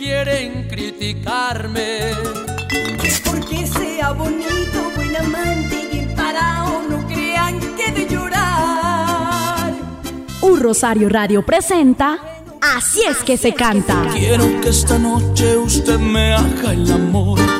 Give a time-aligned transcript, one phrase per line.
[0.00, 2.12] quieren criticarme.
[3.24, 9.74] Porque sea bonito, buen amante y parado, no crean que de llorar.
[10.40, 12.18] Un Rosario Radio presenta
[12.62, 14.02] Así es que se canta.
[14.12, 17.59] Quiero que esta noche usted me haga el amor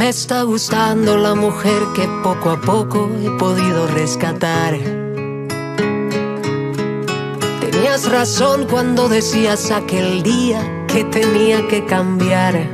[0.00, 4.78] Me está gustando la mujer que poco a poco he podido rescatar.
[7.60, 12.66] Tenías razón cuando decías aquel día que tenía que cambiar.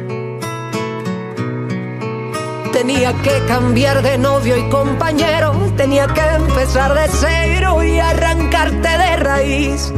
[2.73, 9.17] Tenía que cambiar de novio y compañero, tenía que empezar de cero y arrancarte de
[9.17, 9.93] raíz.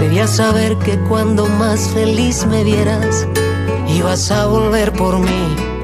[0.00, 3.28] Debías saber que cuando más feliz me vieras,
[3.86, 5.79] ibas a volver por mí.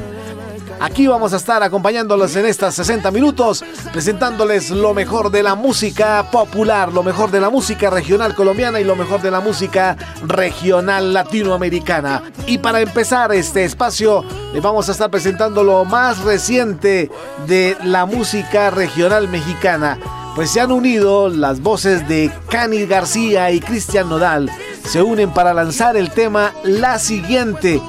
[0.80, 3.63] Aquí vamos a estar acompañándolos en estas 60 minutos,
[3.94, 8.84] presentándoles lo mejor de la música popular, lo mejor de la música regional colombiana y
[8.84, 9.96] lo mejor de la música
[10.28, 12.24] regional latinoamericana.
[12.46, 17.09] Y para empezar este espacio, les vamos a estar presentando lo más reciente
[17.47, 19.97] de la música regional mexicana.
[20.36, 24.52] Pues se han unido las voces de Cani García y Cristian Nodal.
[24.86, 27.81] Se unen para lanzar el tema La Siguiente,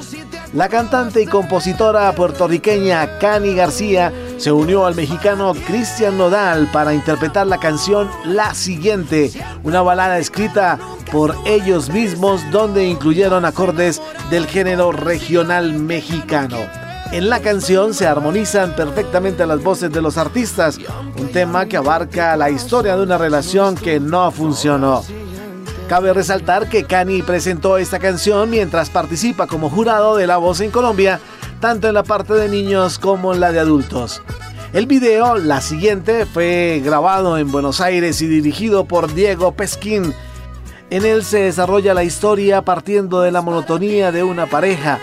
[0.56, 7.46] la cantante y compositora puertorriqueña Cani García se unió al mexicano Cristian Nodal para interpretar
[7.46, 9.30] la canción La Siguiente,
[9.64, 10.78] una balada escrita
[11.12, 14.00] por ellos mismos donde incluyeron acordes
[14.30, 16.56] del género regional mexicano.
[17.12, 20.78] En la canción se armonizan perfectamente las voces de los artistas,
[21.18, 25.04] un tema que abarca la historia de una relación que no funcionó.
[25.88, 30.72] Cabe resaltar que Cani presentó esta canción mientras participa como jurado de La Voz en
[30.72, 31.20] Colombia,
[31.60, 34.20] tanto en la parte de niños como en la de adultos.
[34.72, 40.12] El video, la siguiente, fue grabado en Buenos Aires y dirigido por Diego Pesquín.
[40.91, 44.98] En él se desarrolla la historia partiendo de la monotonía de una pareja,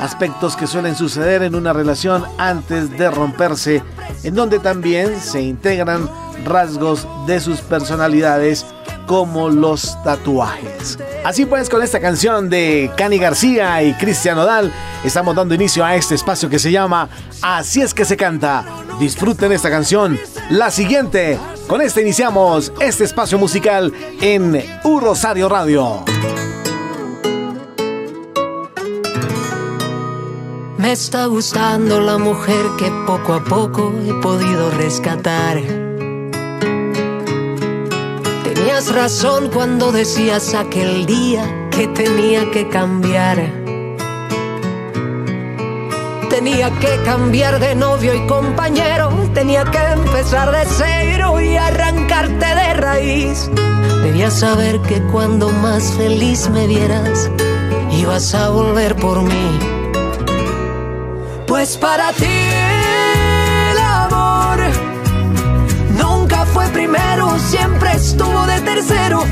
[0.00, 3.84] aspectos que suelen suceder en una relación antes de romperse,
[4.24, 6.10] en donde también se integran
[6.44, 8.66] rasgos de sus personalidades
[9.06, 10.98] como los tatuajes.
[11.24, 14.72] Así pues, con esta canción de Cani García y Cristian Odal,
[15.04, 17.08] estamos dando inicio a este espacio que se llama
[17.42, 18.64] Así es que se canta.
[18.98, 20.18] Disfruten esta canción.
[20.50, 26.04] La siguiente, con esta iniciamos este espacio musical en U Rosario Radio.
[30.78, 35.83] Me está gustando la mujer que poco a poco he podido rescatar.
[38.74, 43.38] Tenías razón cuando decías aquel día que tenía que cambiar.
[46.28, 52.74] Tenía que cambiar de novio y compañero, tenía que empezar de cero y arrancarte de
[52.74, 53.48] raíz.
[54.02, 57.30] Debías saber que cuando más feliz me vieras,
[57.92, 59.58] ibas a volver por mí.
[61.46, 62.43] Pues para ti
[67.54, 69.24] siempre estuvo de tercero.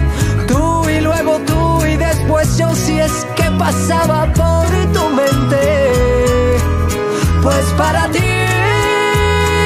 [0.47, 5.63] Tú y luego tú y después yo si es que pasaba por tu mente.
[7.43, 8.29] Pues para ti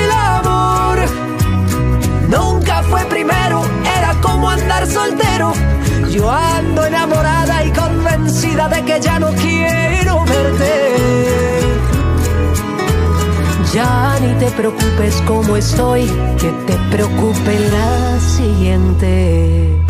[0.05, 0.99] el amor
[2.29, 3.63] nunca fue primero,
[3.99, 5.53] era como andar soltero.
[6.11, 10.86] Yo ando enamorada y convencida de que ya no quiero verte.
[14.27, 16.07] Ni te preocupes como estoy,
[16.41, 19.83] que te preocupe la siguiente.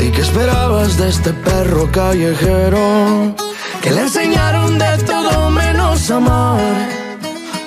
[0.00, 3.34] ¿Y qué esperabas de este perro callejero?
[3.82, 6.60] Que le enseñaron de todo menos amar.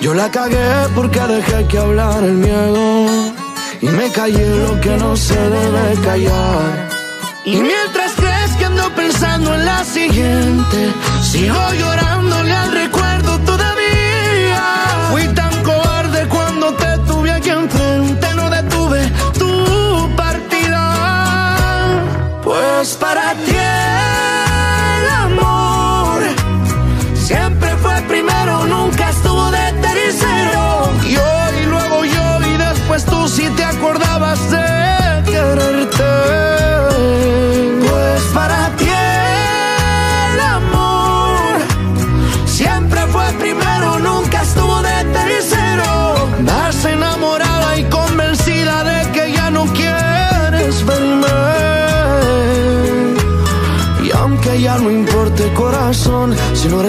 [0.00, 3.06] Yo la cagué porque dejé que hablar el miedo.
[3.80, 6.88] Y me callé lo que no se debe callar.
[7.44, 10.92] Y mientras crees que ando pensando en la siguiente,
[11.22, 13.01] sigo llorándole al recuerdo
[17.42, 20.84] aquí enfrente, no detuve tu partida.
[22.42, 26.22] Pues para ti el amor
[27.14, 27.71] siempre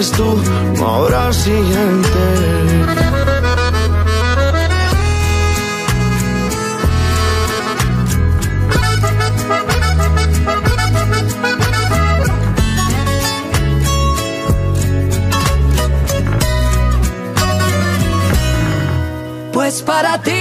[0.04, 0.42] eres tú,
[0.78, 2.08] no habrá siguiente.
[19.52, 20.33] Pues para ti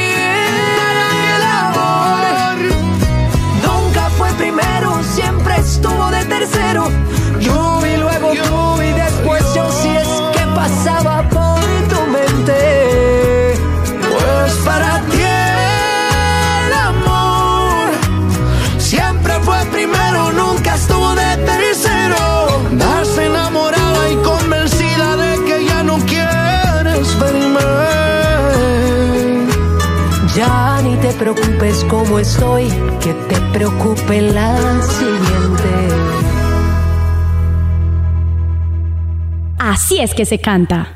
[31.84, 32.68] preocupes como estoy,
[33.02, 35.70] que te preocupe la siguiente.
[39.58, 40.96] Así es que se canta.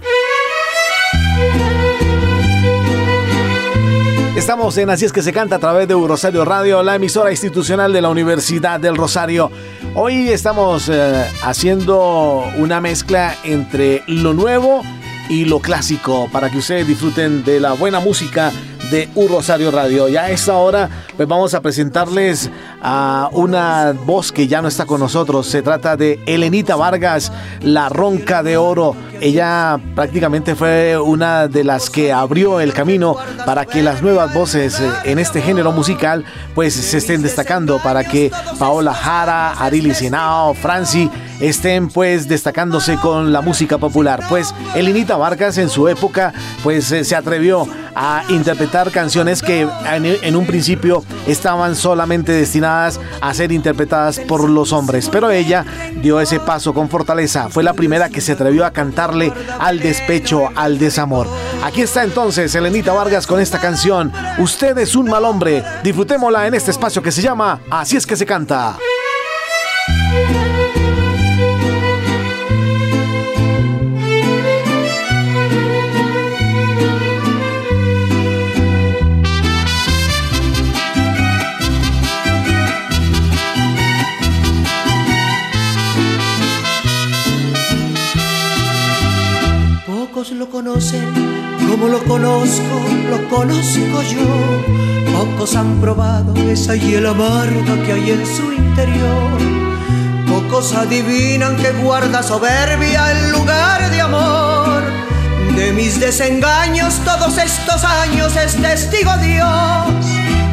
[4.35, 7.91] Estamos en Así es que se canta a través de Rosario Radio, la emisora institucional
[7.91, 9.51] de la Universidad del Rosario.
[9.95, 14.83] Hoy estamos eh, haciendo una mezcla entre lo nuevo
[15.29, 18.51] y lo clásico para que ustedes disfruten de la buena música
[18.91, 20.07] de U Rosario Radio.
[20.07, 22.49] Ya a esta hora pues vamos a presentarles
[22.89, 25.45] a una voz que ya no está con nosotros.
[25.45, 28.95] Se trata de Elenita Vargas, la ronca de oro.
[29.19, 34.79] Ella prácticamente fue una de las que abrió el camino para que las nuevas voces
[34.79, 36.23] eh, en este género musical
[36.55, 41.11] pues se estén destacando, para que Paola Jara, Arili Senao, Franci
[41.41, 44.23] estén pues destacándose con la música popular.
[44.29, 46.31] Pues Elenita Vargas en su época
[46.63, 52.76] pues eh, se atrevió a interpretar canciones que en, en un principio estaban solamente destinadas
[52.85, 55.65] a ser interpretadas por los hombres, pero ella
[55.95, 57.49] dio ese paso con fortaleza.
[57.49, 61.27] Fue la primera que se atrevió a cantarle al despecho, al desamor.
[61.63, 64.11] Aquí está entonces Elenita Vargas con esta canción.
[64.37, 65.63] Usted es un mal hombre.
[65.83, 68.77] Disfrutémosla en este espacio que se llama Así es que se canta.
[90.37, 95.17] Lo conocen como lo conozco, lo conozco yo.
[95.17, 99.37] Pocos han probado esa hiel amarga que hay en su interior.
[100.27, 104.83] Pocos adivinan que guarda soberbia en lugar de amor.
[105.55, 110.05] De mis desengaños todos estos años es testigo Dios.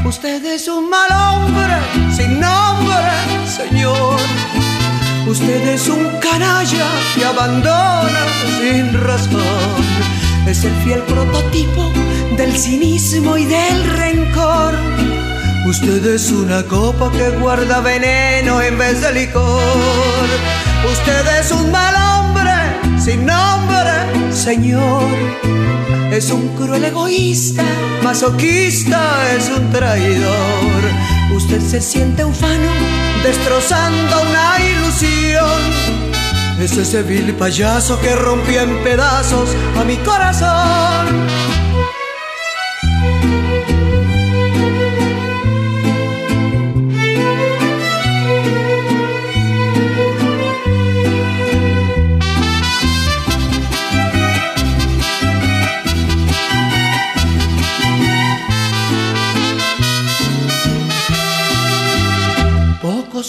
[0.04, 1.76] Usted es un mal hombre
[2.16, 3.12] sin nombre,
[3.46, 4.18] Señor.
[5.26, 8.22] Usted es un canalla que abandona
[8.60, 9.84] sin razón.
[10.46, 11.92] Es el fiel prototipo
[12.36, 14.74] del cinismo y del rencor.
[15.66, 20.26] Usted es una copa que guarda veneno en vez de licor.
[20.92, 22.52] Usted es un mal hombre
[22.98, 23.92] sin nombre,
[24.30, 25.08] señor.
[26.12, 27.64] Es un cruel egoísta,
[28.02, 29.00] masoquista,
[29.36, 30.82] es un traidor.
[31.34, 32.70] Usted se siente ufano,
[33.24, 35.60] destrozando una ilusión.
[36.60, 41.63] Es ese vil payaso que rompió en pedazos a mi corazón.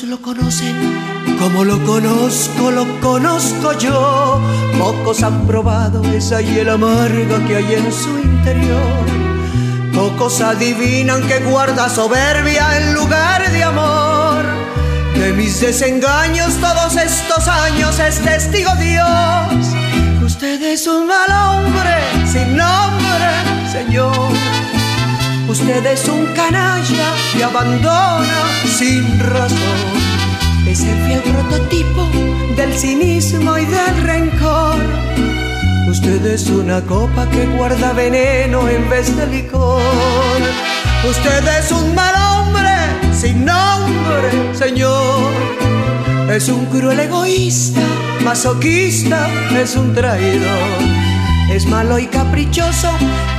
[0.03, 0.75] Lo conocen
[1.39, 4.41] como lo conozco, lo conozco yo.
[4.77, 9.05] Pocos han probado esa hiel amarga que hay en su interior.
[9.93, 14.43] Pocos adivinan que guarda soberbia en lugar de amor.
[15.15, 19.67] De mis desengaños todos estos años es testigo Dios.
[20.23, 21.95] Usted es un mal hombre
[22.31, 23.29] sin nombre,
[23.71, 24.54] Señor.
[25.57, 28.41] Usted es un canalla que abandona
[28.77, 29.89] sin razón.
[30.67, 32.09] Es el fiel prototipo
[32.57, 34.75] del cinismo y del rencor.
[35.89, 40.41] Usted es una copa que guarda veneno en vez de licor.
[41.09, 42.75] Usted es un mal hombre
[43.13, 45.31] sin nombre, Señor.
[46.29, 47.79] Es un cruel egoísta,
[48.25, 51.04] masoquista, es un traidor
[51.49, 52.89] es malo y caprichoso,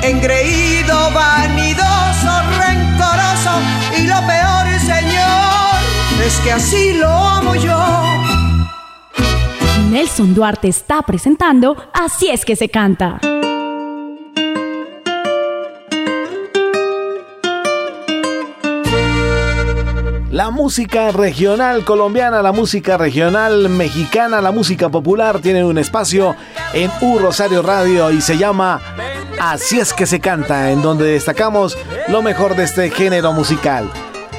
[0.02, 3.50] engreído, vanidoso, rencoroso
[3.98, 7.76] y lo peor, Señor, es que así lo amo yo.
[9.90, 13.20] Nelson Duarte está presentando Así es que se canta.
[20.37, 26.37] La música regional colombiana, la música regional mexicana, la música popular tiene un espacio
[26.75, 28.78] en U Rosario Radio y se llama
[29.40, 31.78] Así es que se canta, en donde destacamos
[32.09, 33.90] lo mejor de este género musical.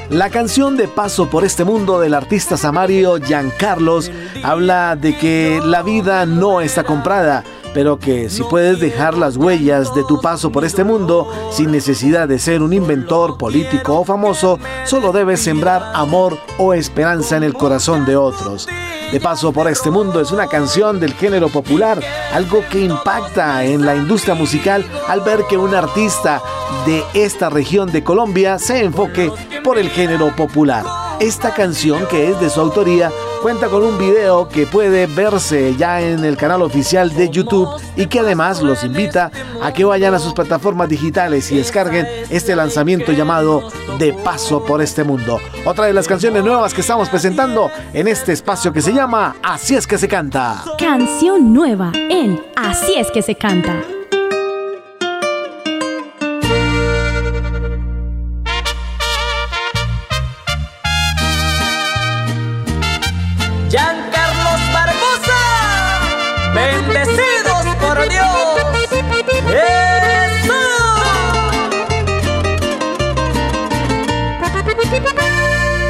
[0.08, 4.12] La canción de Paso por este mundo del artista samario Giancarlos
[4.44, 7.42] habla de que la vida no está comprada,
[7.78, 12.26] pero que si puedes dejar las huellas de tu paso por este mundo sin necesidad
[12.26, 17.54] de ser un inventor político o famoso, solo debes sembrar amor o esperanza en el
[17.54, 18.66] corazón de otros.
[19.12, 22.00] De paso por este mundo es una canción del género popular,
[22.32, 26.42] algo que impacta en la industria musical al ver que un artista
[26.84, 29.30] de esta región de Colombia se enfoque
[29.62, 30.84] por el género popular.
[31.20, 36.00] Esta canción, que es de su autoría, cuenta con un video que puede verse ya
[36.00, 39.30] en el canal oficial de YouTube y que además los invita
[39.62, 44.82] a que vayan a sus plataformas digitales y descarguen este lanzamiento llamado De Paso por
[44.82, 45.38] este Mundo.
[45.64, 49.74] Otra de las canciones nuevas que estamos presentando en este espacio que se llama Así
[49.74, 50.64] es que se canta.
[50.78, 53.97] Canción nueva en Así es que se canta.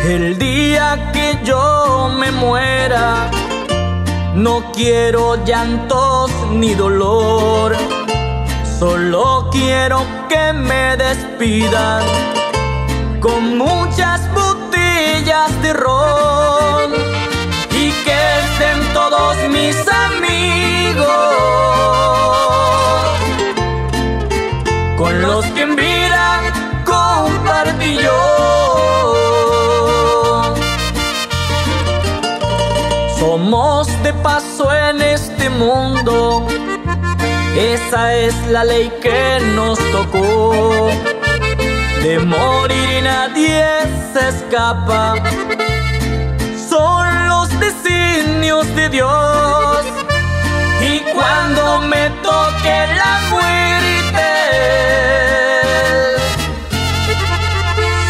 [0.08, 3.30] El día que yo me muera,
[4.34, 7.76] no quiero llantos ni dolor.
[8.78, 12.04] Solo quiero que me despidan
[13.20, 14.26] con muchas
[34.22, 36.46] Paso en este mundo,
[37.56, 40.90] esa es la ley que nos tocó.
[42.02, 43.64] De morir y nadie
[44.12, 45.14] se escapa,
[46.68, 49.84] son los designios de Dios.
[50.80, 54.30] Y cuando me toque la muerte,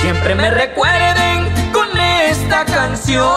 [0.03, 3.29] siempre me recuerden con esta canción.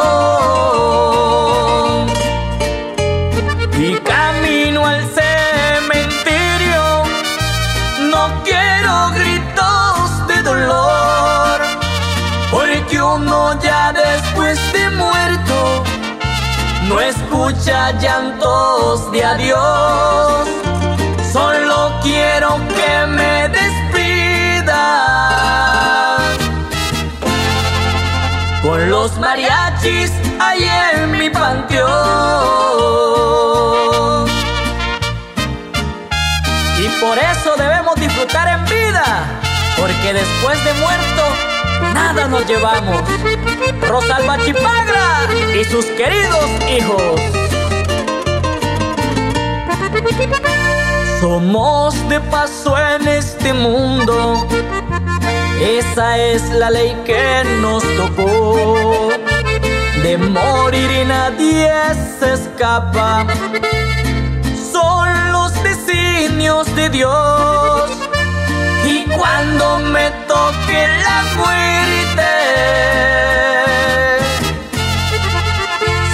[16.92, 20.48] no escucha llantos de adiós.
[21.32, 24.74] Solo quiero que me despidas
[28.62, 31.90] con los mariachis ahí en mi panteón.
[36.78, 39.24] Y por eso debemos disfrutar en vida,
[39.78, 41.24] porque después de muerto
[41.94, 43.02] nada nos llevamos.
[43.88, 45.28] Rosalba Chipagra
[45.60, 47.22] y sus queridos hijos.
[51.20, 54.48] Somos de paso en este mundo,
[55.62, 59.10] esa es la ley que nos tocó.
[60.02, 61.70] De morir y nadie
[62.20, 63.28] se escapa,
[64.72, 68.11] son los designios de Dios.
[69.22, 72.28] Cuando me toque la muerte,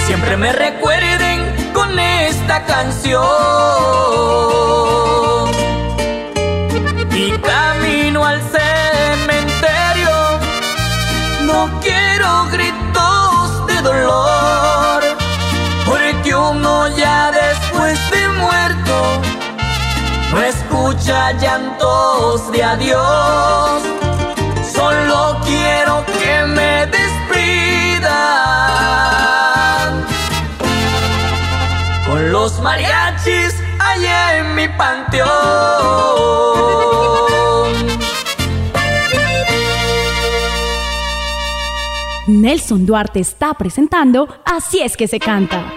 [0.04, 3.24] siempre me recuerden con esta canción.
[21.08, 23.82] Escucha llantos de adiós.
[24.72, 28.04] Solo quiero que me despidan
[32.06, 35.28] con los mariachis allá en mi panteón.
[42.26, 45.72] Nelson Duarte está presentando Así es que se canta.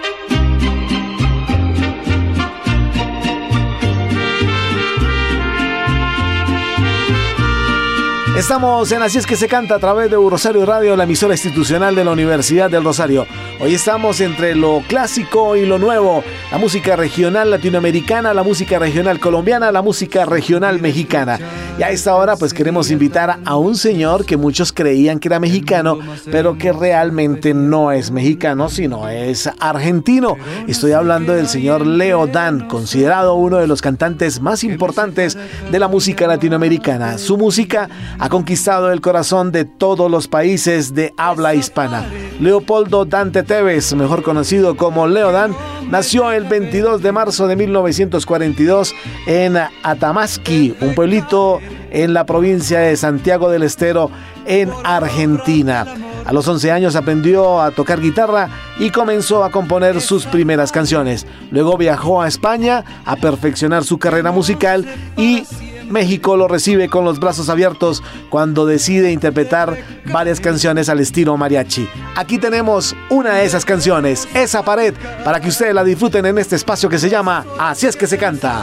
[8.42, 11.94] Estamos en Así es que se canta a través de Rosario Radio, la emisora institucional
[11.94, 13.24] de la Universidad del Rosario.
[13.60, 19.20] Hoy estamos entre lo clásico y lo nuevo, la música regional latinoamericana, la música regional
[19.20, 21.38] colombiana, la música regional mexicana.
[21.78, 25.38] Y a esta hora pues queremos invitar a un señor que muchos creían que era
[25.38, 30.36] mexicano, pero que realmente no es mexicano, sino es argentino.
[30.66, 35.38] Estoy hablando del señor Leo Dan, considerado uno de los cantantes más importantes
[35.70, 37.18] de la música latinoamericana.
[37.18, 42.06] Su música ha conquistado el corazón de todos los países de habla hispana.
[42.40, 45.54] Leopoldo Dante Tevez, mejor conocido como Leo Dan,
[45.90, 48.94] nació el 22 de marzo de 1942
[49.26, 54.10] en Atamasqui, un pueblito en la provincia de Santiago del Estero,
[54.46, 55.84] en Argentina.
[56.24, 61.26] A los 11 años aprendió a tocar guitarra y comenzó a componer sus primeras canciones.
[61.50, 64.86] Luego viajó a España a perfeccionar su carrera musical
[65.18, 65.44] y
[65.92, 69.76] México lo recibe con los brazos abiertos cuando decide interpretar
[70.06, 71.88] varias canciones al estilo mariachi.
[72.16, 76.56] Aquí tenemos una de esas canciones, esa pared, para que ustedes la disfruten en este
[76.56, 78.62] espacio que se llama Así es que se canta.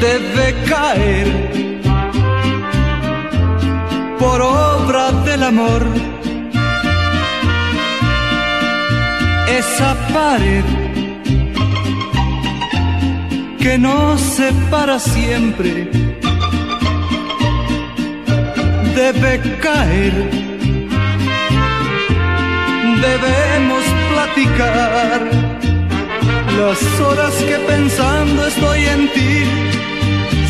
[0.00, 1.28] debe caer
[4.18, 5.82] por obra del amor.
[9.58, 10.64] Esa pared
[13.60, 15.90] que nos separa siempre
[18.94, 20.14] debe caer.
[23.08, 25.20] Debemos platicar
[26.58, 29.70] las horas que pensando estoy en ti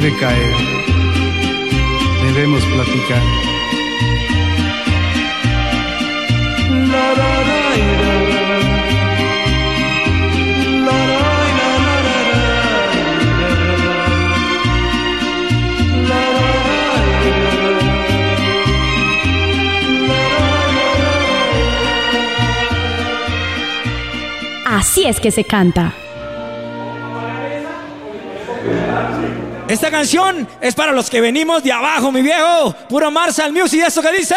[0.00, 0.54] debe caer,
[2.22, 3.22] debemos platicar.
[24.64, 26.07] Así es que se canta.
[29.68, 32.74] Esta canción es para los que venimos de abajo, mi viejo.
[32.88, 34.34] Puro Marshall Music, ¿eso que dice?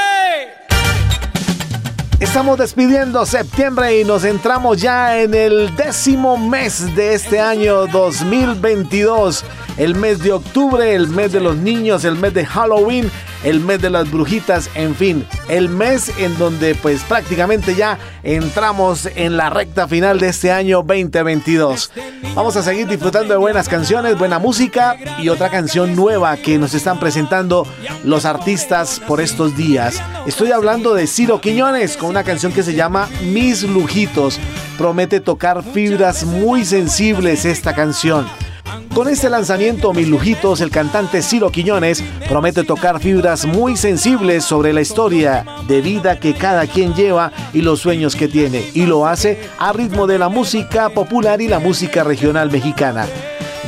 [2.19, 9.45] Estamos despidiendo septiembre y nos entramos ya en el décimo mes de este año 2022.
[9.77, 13.09] El mes de octubre, el mes de los niños, el mes de Halloween,
[13.43, 19.08] el mes de las brujitas, en fin, el mes en donde pues prácticamente ya entramos
[19.15, 21.91] en la recta final de este año 2022.
[22.36, 26.73] Vamos a seguir disfrutando de buenas canciones, buena música y otra canción nueva que nos
[26.73, 27.67] están presentando
[28.04, 30.01] los artistas por estos días.
[30.25, 34.39] Estoy hablando de Ciro Quiñones con una canción que se llama Mis Lujitos.
[34.77, 38.27] Promete tocar fibras muy sensibles esta canción.
[38.93, 44.73] Con este lanzamiento, Mis Lujitos, el cantante Ciro Quiñones promete tocar fibras muy sensibles sobre
[44.73, 49.07] la historia de vida que cada quien lleva y los sueños que tiene, y lo
[49.07, 53.07] hace a ritmo de la música popular y la música regional mexicana.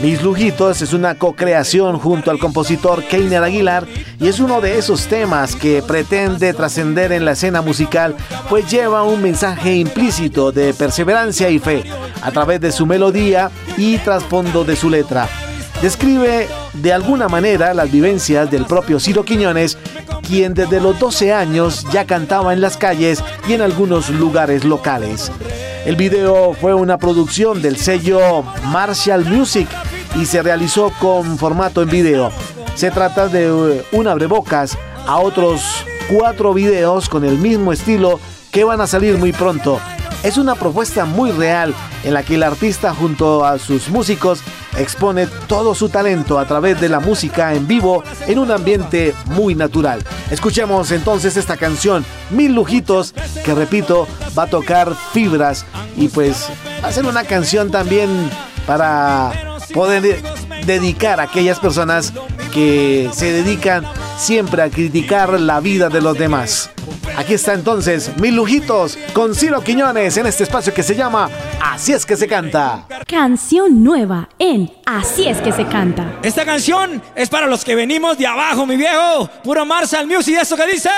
[0.01, 3.85] Mis Lujitos es una co-creación junto al compositor Keiner Aguilar
[4.19, 8.15] y es uno de esos temas que pretende trascender en la escena musical,
[8.49, 11.83] pues lleva un mensaje implícito de perseverancia y fe
[12.21, 15.29] a través de su melodía y trasfondo de su letra.
[15.81, 19.77] Describe de alguna manera las vivencias del propio Ciro Quiñones,
[20.27, 25.31] quien desde los 12 años ya cantaba en las calles y en algunos lugares locales.
[25.85, 29.67] El video fue una producción del sello Marshall Music
[30.15, 32.31] y se realizó con formato en video.
[32.75, 35.61] Se trata de eh, un abrebocas a otros
[36.09, 39.81] cuatro videos con el mismo estilo que van a salir muy pronto.
[40.23, 44.39] Es una propuesta muy real en la que el artista junto a sus músicos
[44.77, 49.55] expone todo su talento a través de la música en vivo en un ambiente muy
[49.55, 50.03] natural.
[50.31, 53.13] Escuchemos entonces esta canción, Mil Lujitos,
[53.45, 54.07] que repito,
[54.37, 56.47] va a tocar fibras y pues
[56.83, 58.09] va a ser una canción también
[58.65, 60.21] para poder
[60.65, 62.13] dedicar a aquellas personas
[62.53, 63.85] que se dedican
[64.17, 66.69] siempre a criticar la vida de los demás.
[67.15, 71.29] Aquí está entonces Mil Lujitos con Ciro Quiñones en este espacio que se llama
[71.61, 72.85] Así es que se canta.
[73.07, 76.19] Canción nueva en Así es que se canta.
[76.23, 79.29] Esta canción es para los que venimos de abajo, mi viejo.
[79.43, 80.89] Puro Marshall Music, ¿eso que dice?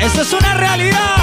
[0.00, 1.17] Eso es una realidad.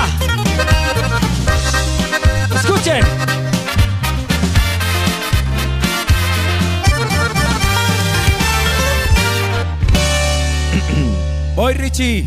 [11.58, 12.26] Hoy Richie,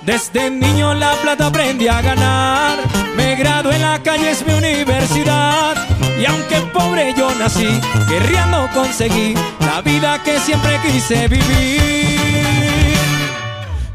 [0.00, 2.78] desde niño la plata aprendí a ganar.
[3.14, 5.74] Me gradué en la calle, es mi universidad.
[6.18, 7.68] Y aunque pobre yo nací,
[8.08, 12.96] guerreando conseguí la vida que siempre quise vivir.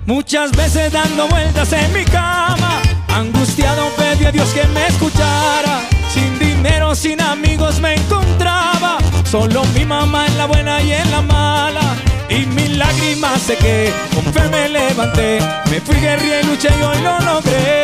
[0.06, 2.84] Muchas veces dando vueltas en mi cama,
[3.16, 5.82] angustiado pedí a Dios que me escuchara.
[6.14, 11.22] Sin dinero, sin amigos me encontraba, solo mi mamá en la buena y en la
[11.24, 12.05] mala.
[12.36, 15.39] Y mis lágrimas sequé, con fe me levanté,
[15.71, 17.84] me fui guerrilla y luché y hoy lo logré.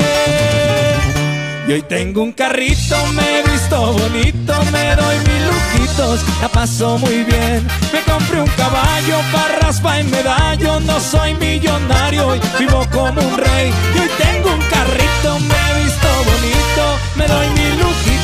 [1.67, 6.97] Y hoy tengo un carrito, me he visto bonito, me doy mil lujitos, la paso
[6.97, 7.65] muy bien.
[7.93, 13.37] Me compré un caballo para raspa en medallo, no soy millonario y vivo como un
[13.37, 13.71] rey.
[13.95, 16.83] Y hoy tengo un carrito, me he visto bonito,
[17.15, 18.20] me doy mil lujitos,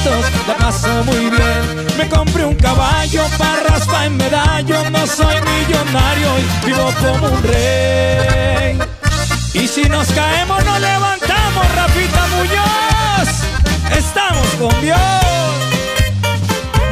[0.47, 1.88] la paso muy bien.
[1.97, 7.43] Me compré un caballo para raspa en medallo, no soy millonario y vivo como un
[7.43, 8.77] rey.
[9.53, 13.29] Y si nos caemos, nos levantamos, Rafita Muñoz.
[13.97, 14.99] Estamos con Dios.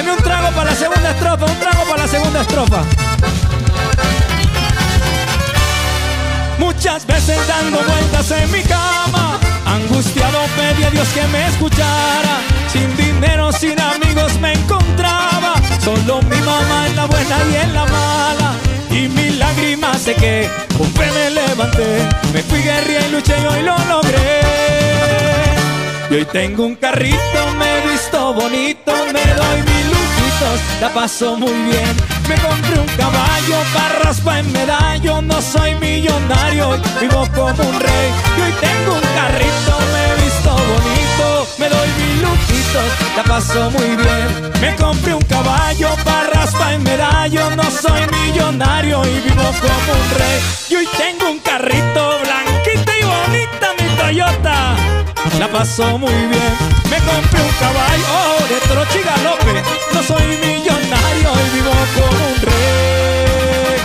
[0.09, 2.83] Un trago para la segunda estrofa, un trago para la segunda estrofa.
[6.59, 12.39] Muchas veces dando vueltas en mi cama, angustiado pedí a Dios que me escuchara.
[12.73, 17.85] Sin dinero, sin amigos me encontraba, solo mi mamá en la buena y en la
[17.87, 18.55] mala.
[18.91, 20.49] y mi lágrima sequé.
[20.79, 24.41] Con fe me levanté, me fui guerrilla y luché y hoy lo logré.
[26.11, 29.76] Y hoy tengo un carrito, me he visto bonito, me doy mis
[30.81, 31.97] la paso muy bien.
[32.29, 38.09] Me compré un caballo para raspar en medallo, no soy millonario, vivo como un rey.
[38.37, 43.71] Y hoy tengo un carrito, me he visto bonito, me doy mis lujitos, la paso
[43.71, 44.53] muy bien.
[44.61, 50.11] Me compré un caballo para raspar en medallo, no soy millonario y vivo como un
[50.19, 50.41] rey.
[50.71, 54.86] Y hoy tengo un carrito blanquito y bonita mi Toyota
[55.39, 56.53] la paso muy bien.
[56.91, 59.63] Me compré un caballo de troche y galope.
[59.95, 63.81] No soy millonario y vivo como un rey.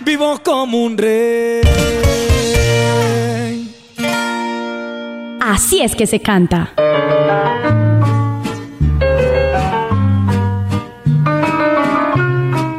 [0.04, 1.66] vivo como un rey.
[5.40, 6.72] Así es que se canta.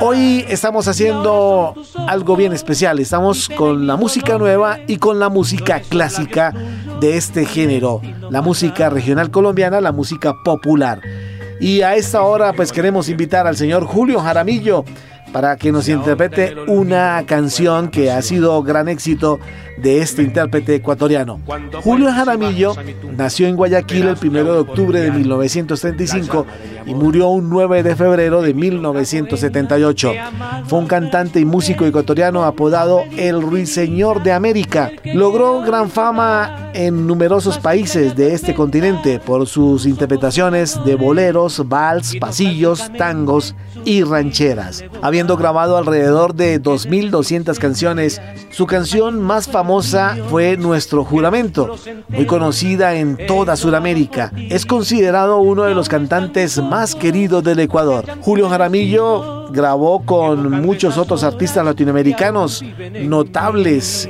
[0.00, 1.74] Hoy estamos haciendo
[2.06, 6.54] algo bien especial, estamos con la música nueva y con la música clásica
[7.00, 11.00] de este género, la música regional colombiana, la música popular.
[11.60, 14.84] Y a esta hora pues queremos invitar al señor Julio Jaramillo
[15.32, 19.38] para que nos interprete una canción que ha sido gran éxito
[19.82, 21.40] de este intérprete ecuatoriano.
[21.82, 22.74] Julio Jaramillo
[23.16, 26.46] nació en Guayaquil el 1 de octubre de 1935
[26.86, 30.12] y murió un 9 de febrero de 1978.
[30.66, 34.90] Fue un cantante y músico ecuatoriano apodado El Ruiseñor de América.
[35.04, 42.16] Logró gran fama en numerosos países de este continente por sus interpretaciones de boleros, vals,
[42.20, 44.84] pasillos, tangos y rancheras.
[45.02, 49.69] Habiendo grabado alrededor de 2.200 canciones, su canción más famosa
[50.28, 51.76] fue Nuestro Juramento,
[52.08, 54.32] muy conocida en toda Sudamérica.
[54.36, 58.04] Es considerado uno de los cantantes más queridos del Ecuador.
[58.20, 62.64] Julio Jaramillo grabó con muchos otros artistas latinoamericanos
[63.04, 64.08] notables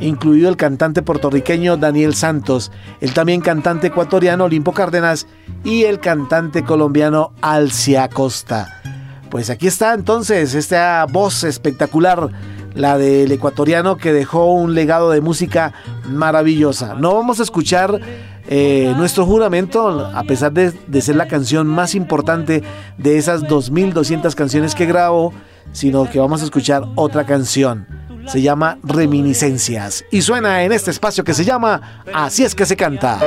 [0.00, 5.26] incluido el cantante puertorriqueño Daniel Santos, el también cantante ecuatoriano Olimpo Cárdenas
[5.64, 8.80] y el cantante colombiano Alcia Costa.
[9.30, 12.30] Pues aquí está entonces esta voz espectacular,
[12.74, 15.72] la del ecuatoriano que dejó un legado de música
[16.08, 16.94] maravillosa.
[16.94, 18.00] No vamos a escuchar
[18.48, 22.62] eh, nuestro juramento, a pesar de, de, ser la canción más importante
[22.98, 25.32] de esas 2.200 canciones que grabó,
[25.72, 27.86] sino que vamos a escuchar otra canción.
[28.26, 32.76] Se llama Reminiscencias y suena en este espacio que se llama Así es que se
[32.76, 33.18] canta.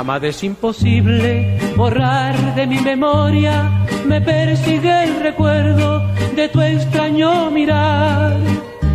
[0.00, 6.02] Amada es imposible borrar de mi memoria, me persigue el recuerdo
[6.34, 8.34] de tu extraño mirar,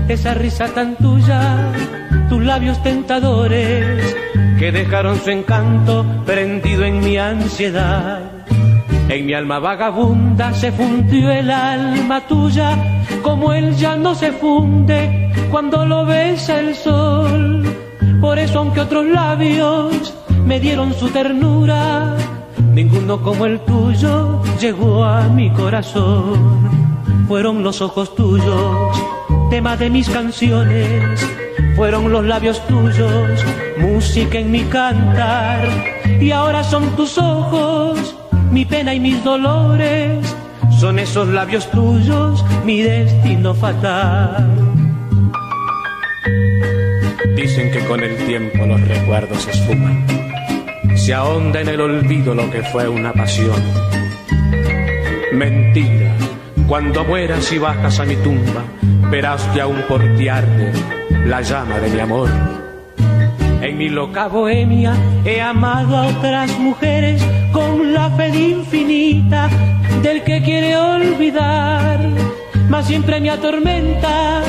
[0.08, 1.72] esa risa tan tuya,
[2.28, 4.15] tus labios tentadores
[4.58, 8.24] que dejaron su encanto prendido en mi ansiedad.
[9.08, 12.76] En mi alma vagabunda se fundió el alma tuya,
[13.22, 17.63] como él ya no se funde cuando lo besa el sol.
[18.20, 22.15] Por eso aunque otros labios me dieron su ternura,
[22.73, 26.69] ninguno como el tuyo llegó a mi corazón.
[27.27, 29.03] Fueron los ojos tuyos,
[29.49, 31.27] tema de mis canciones,
[31.75, 33.43] fueron los labios tuyos,
[33.79, 35.67] música en mi cantar,
[36.21, 38.15] y ahora son tus ojos,
[38.51, 40.36] mi pena y mis dolores,
[40.79, 44.51] son esos labios tuyos, mi destino fatal.
[47.36, 50.24] Dicen que con el tiempo los recuerdos se esfuman
[51.06, 53.62] se ahonda en el olvido lo que fue una pasión.
[55.34, 56.15] Mentira,
[56.68, 58.63] cuando mueras y bajas a mi tumba,
[59.12, 62.30] verás que aún por ti la llama de mi amor.
[63.62, 69.48] En mi loca bohemia he amado a otras mujeres con la fe infinita
[70.02, 72.00] del que quiere olvidar,
[72.68, 74.41] mas siempre me atormentan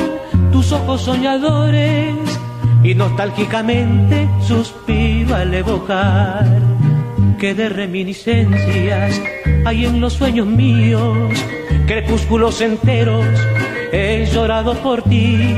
[0.51, 2.26] tus ojos soñadores
[2.87, 6.45] y nostálgicamente suspiro al evocar
[7.37, 9.21] que de reminiscencias
[9.65, 11.33] hay en los sueños míos,
[11.85, 13.25] crepúsculos enteros,
[13.91, 15.53] he llorado por ti,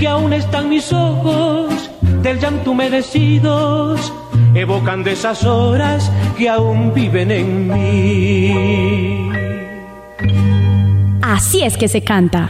[0.00, 1.90] que aún están mis ojos
[2.22, 4.10] del llanto humedecidos,
[4.54, 9.30] evocando esas horas que aún viven en mí.
[11.20, 12.48] Así es que se canta.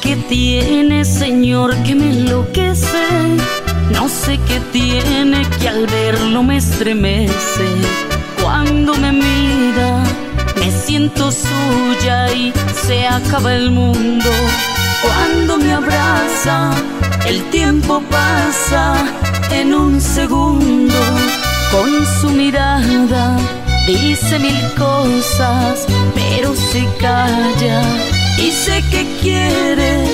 [0.00, 3.06] Qué tiene, Señor, que me enloquece.
[3.90, 7.66] No sé qué tiene que al verlo me estremece.
[8.42, 10.02] Cuando me mira,
[10.56, 12.52] me siento suya y
[12.86, 14.30] se acaba el mundo.
[15.02, 16.70] Cuando me abraza,
[17.26, 18.94] el tiempo pasa
[19.50, 20.94] en un segundo.
[21.70, 23.36] Con su mirada
[23.86, 27.82] dice mil cosas, pero se calla
[28.38, 30.04] y sé que quiere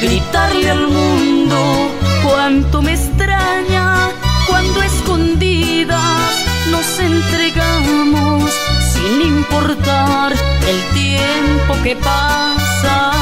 [0.00, 1.90] gritarle al mundo
[2.24, 4.10] cuánto me extraña
[4.48, 6.32] cuando escondidas
[6.70, 8.50] nos entregamos
[8.92, 13.12] sin importar el tiempo que pasa.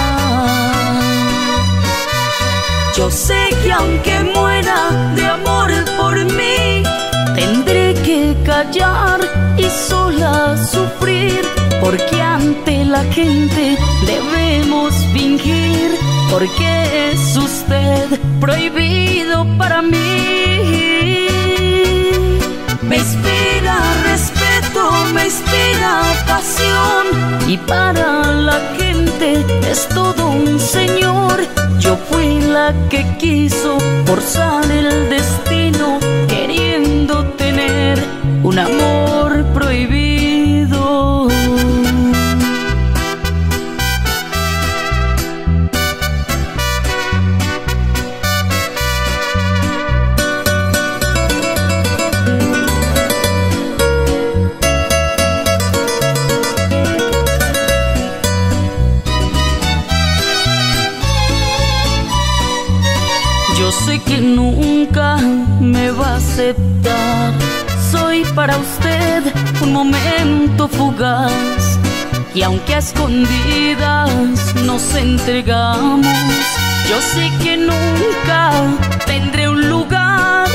[2.96, 6.82] Yo sé que aunque muera de amor por mí,
[7.34, 9.20] tendré que callar
[9.56, 11.40] y sola sufrir
[11.80, 15.90] porque ante la gente debemos fingir,
[16.30, 18.06] porque es usted
[18.40, 21.26] prohibido para mí.
[22.82, 27.06] Me inspira respeto, me inspira pasión
[27.48, 31.40] y para la gente es todo un señor.
[31.78, 37.98] Yo fui la que quiso forzar el destino queriendo tener
[38.42, 39.99] un amor prohibido.
[68.34, 69.22] Para usted
[69.62, 71.78] un momento fugaz.
[72.34, 76.06] Y aunque a escondidas nos entregamos,
[76.88, 78.52] yo sé que nunca
[79.06, 80.48] tendré un lugar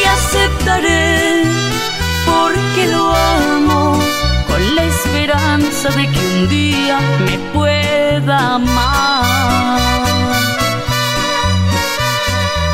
[0.00, 1.42] y aceptaré
[2.24, 3.98] porque lo amo
[4.48, 9.76] con la esperanza de que un día me pueda amar.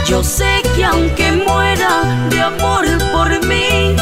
[0.07, 3.97] Yo sé que aunque muera de amor por mí,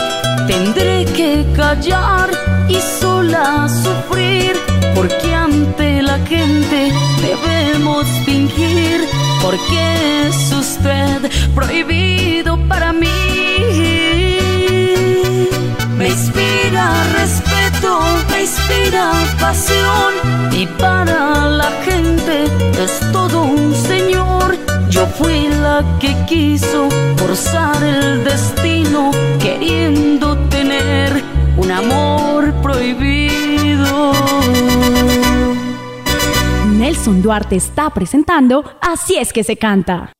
[0.47, 2.31] tendré que callar
[2.69, 4.53] y sola sufrir,
[4.95, 9.01] porque ante la gente debemos fingir,
[9.43, 13.09] porque es usted prohibido para mí.
[15.97, 16.85] Me inspira
[17.19, 18.01] respeto,
[18.31, 20.13] me inspira pasión
[20.53, 22.45] y para la gente
[22.83, 23.13] es
[25.19, 31.23] fui la que quiso forzar el destino queriendo tener
[31.57, 34.13] un amor prohibido.
[36.73, 40.13] Nelson Duarte está presentando Así es que se canta.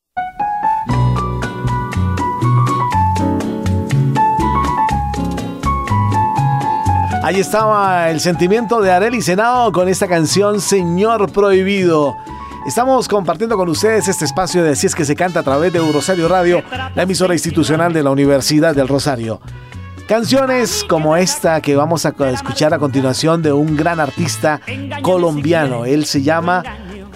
[7.23, 12.17] Ahí estaba el sentimiento de Arely Senado con esta canción Señor Prohibido.
[12.67, 15.79] Estamos compartiendo con ustedes este espacio de Si es que se canta a través de
[15.79, 16.63] Rosario Radio,
[16.95, 19.41] la emisora institucional de la Universidad del Rosario.
[20.07, 24.61] Canciones como esta que vamos a escuchar a continuación de un gran artista
[25.01, 25.87] colombiano.
[25.87, 26.63] Él se llama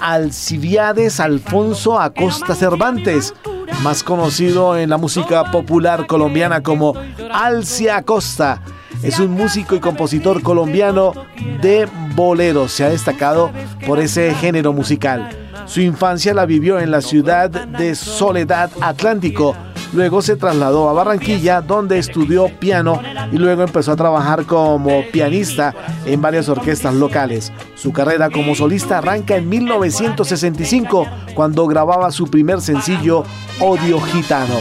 [0.00, 3.34] Alcibiades Alfonso Acosta Cervantes,
[3.82, 6.94] más conocido en la música popular colombiana como
[7.30, 8.62] Alcia Acosta.
[9.04, 11.12] Es un músico y compositor colombiano
[11.60, 12.68] de bolero.
[12.68, 13.50] Se ha destacado
[13.86, 15.28] por ese género musical.
[15.66, 19.54] Su infancia la vivió en la ciudad de Soledad Atlántico,
[19.94, 25.72] Luego se trasladó a Barranquilla, donde estudió piano y luego empezó a trabajar como pianista
[26.04, 27.52] en varias orquestas locales.
[27.76, 33.22] Su carrera como solista arranca en 1965, cuando grababa su primer sencillo,
[33.60, 34.56] Odio Gitano,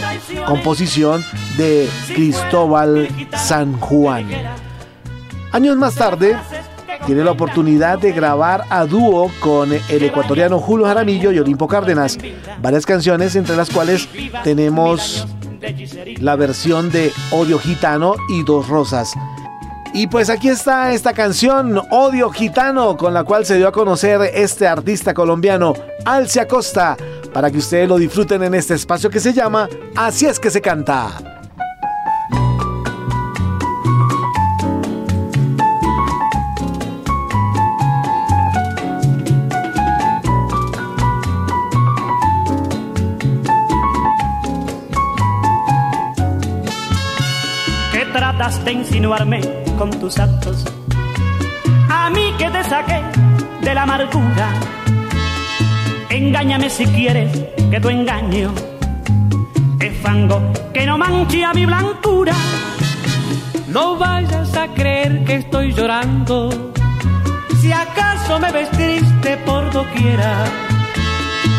[0.46, 1.26] composición
[1.58, 4.28] de Cristóbal San Juan.
[5.52, 6.38] Años más tarde,
[7.06, 12.18] tiene la oportunidad de grabar a dúo con el ecuatoriano Julio Jaramillo y Olimpo Cárdenas.
[12.62, 14.08] Varias canciones, entre las cuales
[14.44, 15.28] tenemos
[16.20, 19.14] la versión de Odio Gitano y Dos Rosas.
[19.94, 24.20] Y pues aquí está esta canción, Odio Gitano, con la cual se dio a conocer
[24.34, 25.74] este artista colombiano,
[26.04, 26.98] Alcia Costa,
[27.32, 30.62] para que ustedes lo disfruten en este espacio que se llama Así es que se
[30.62, 31.33] canta.
[48.44, 49.40] Insinuarme
[49.78, 50.66] con tus actos.
[51.90, 53.02] A mí que te saqué
[53.62, 54.50] de la amargura.
[56.10, 57.32] Engáñame si quieres
[57.72, 58.54] que tu engaño
[59.80, 60.42] es fango
[60.74, 62.34] que no manche a mi blancura.
[63.70, 66.74] No vayas a creer que estoy llorando.
[67.62, 70.44] Si acaso me ves triste por doquiera,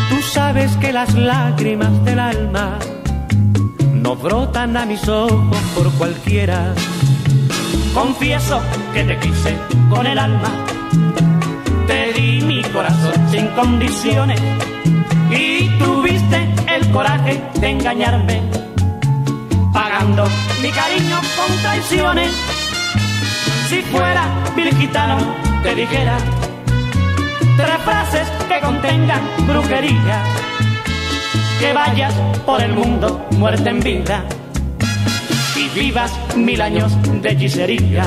[0.09, 2.77] tú sabes que las lágrimas del alma
[4.05, 6.75] no brotan a mis ojos por cualquiera.
[7.91, 8.61] Confieso
[8.93, 9.57] que te quise
[9.89, 10.51] con el alma,
[11.87, 14.39] te di mi corazón sin condiciones
[15.31, 18.43] y tuviste el coraje de engañarme,
[19.73, 20.25] pagando
[20.61, 22.29] mi cariño con traiciones.
[23.69, 24.23] Si fuera
[24.55, 25.17] virgitano,
[25.63, 26.17] te dijera
[27.57, 30.21] tres frases que contengan brujería
[31.59, 32.13] que vayas
[32.45, 34.25] por el mundo muerte en vida
[35.55, 36.91] y vivas mil años
[37.21, 38.05] de hechicería.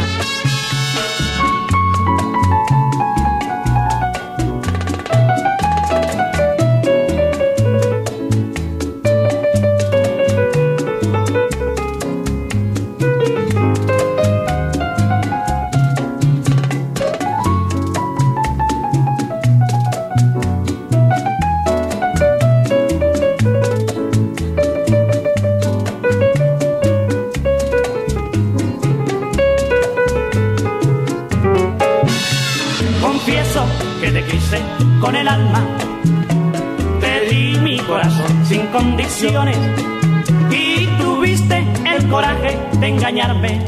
[40.51, 43.61] Y tuviste el coraje de engañarme,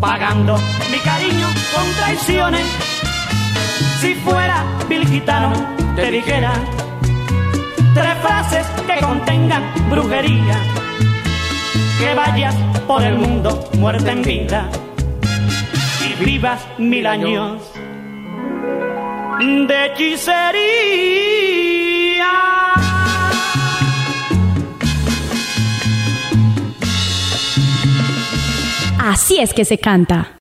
[0.00, 0.56] pagando
[0.90, 2.66] mi cariño con traiciones.
[4.00, 5.52] Si fuera vil gitano,
[5.96, 6.52] te dijera
[7.94, 10.56] tres frases que contengan brujería,
[11.98, 12.54] que vayas
[12.86, 14.68] por el mundo muerta en vida
[16.04, 17.62] y vivas mil años
[19.38, 20.48] de hechicería.
[28.98, 30.38] Así es que se canta.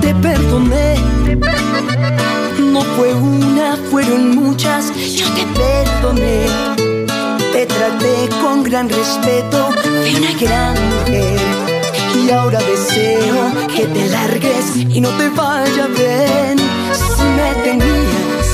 [0.00, 0.94] Te perdoné.
[2.72, 4.94] No fue una, fueron muchas.
[4.94, 6.46] Yo te perdoné.
[7.52, 9.57] Te traté con gran respeto
[13.78, 16.58] que te largues y no te vaya bien.
[16.92, 18.48] Si me tenías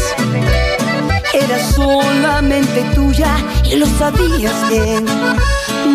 [1.33, 5.07] era solamente tuya y lo sabías bien.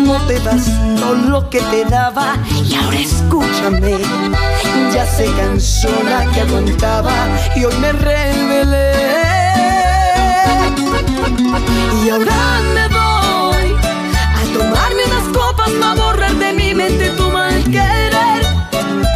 [0.04, 3.98] No te todo lo que te daba y ahora escúchame.
[4.92, 7.14] Ya se cansó la que aguantaba
[7.54, 8.92] y hoy me rebelé.
[12.04, 13.76] Y ahora me voy
[14.40, 16.09] a tomarme unas copas para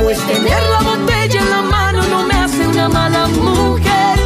[0.04, 4.18] Pues tener la botella en la mano no me hace una mala mujer.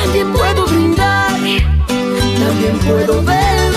[0.00, 3.72] También puedo brindar también puedo beber.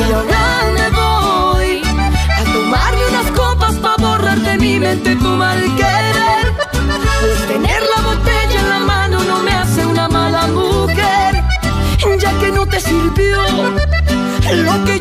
[0.00, 0.44] Y ahora
[0.74, 1.82] me voy
[2.36, 6.52] a tomarme unas copas para borrar de mi mente tu mal querer.
[7.20, 11.44] Pues tener la botella en la mano no me hace una mala mujer,
[12.18, 13.40] ya que no te sirvió
[14.52, 14.91] lo que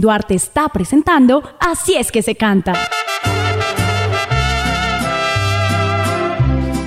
[0.00, 2.74] Duarte está presentando Así es que se canta.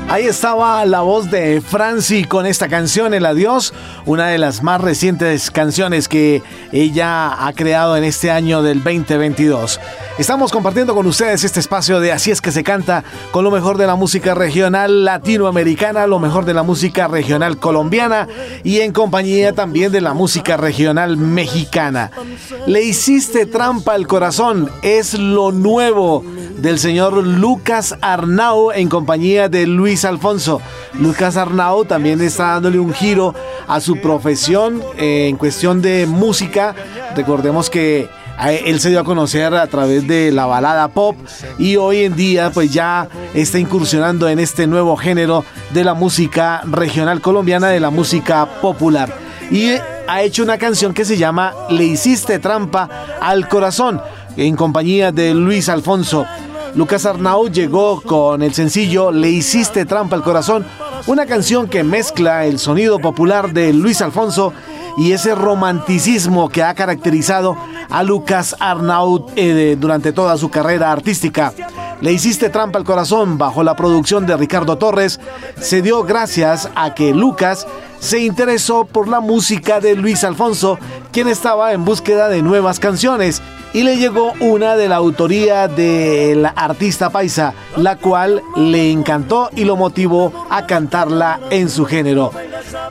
[0.09, 3.75] Ahí estaba la voz de Franci con esta canción, El Adiós,
[4.07, 6.41] una de las más recientes canciones que
[6.71, 9.79] ella ha creado en este año del 2022.
[10.17, 13.77] Estamos compartiendo con ustedes este espacio de Así es que se canta con lo mejor
[13.77, 18.27] de la música regional latinoamericana, lo mejor de la música regional colombiana
[18.63, 22.09] y en compañía también de la música regional mexicana.
[22.65, 26.25] Le hiciste trampa al corazón, es lo nuevo
[26.57, 30.61] del señor Lucas Arnau en compañía de Luis Alfonso.
[30.93, 33.33] Lucas Arnau también está dándole un giro
[33.67, 36.75] a su profesión eh, en cuestión de música.
[37.15, 38.09] Recordemos que
[38.47, 41.15] él se dio a conocer a través de la balada pop
[41.57, 46.61] y hoy en día pues ya está incursionando en este nuevo género de la música
[46.65, 49.13] regional colombiana, de la música popular.
[49.51, 49.71] Y
[50.07, 52.89] ha hecho una canción que se llama Le hiciste trampa
[53.19, 54.01] al corazón
[54.37, 56.25] en compañía de Luis Alfonso.
[56.75, 60.65] Lucas Arnau llegó con el sencillo Le hiciste trampa al corazón,
[61.07, 64.53] una canción que mezcla el sonido popular de Luis Alfonso
[64.97, 67.57] y ese romanticismo que ha caracterizado
[67.89, 71.53] a Lucas Arnau eh, durante toda su carrera artística.
[72.01, 75.19] Le hiciste trampa al corazón bajo la producción de Ricardo Torres,
[75.59, 77.67] se dio gracias a que Lucas
[77.99, 80.79] se interesó por la música de Luis Alfonso,
[81.11, 83.41] quien estaba en búsqueda de nuevas canciones,
[83.73, 89.63] y le llegó una de la autoría del artista paisa, la cual le encantó y
[89.63, 92.31] lo motivó a cantarla en su género.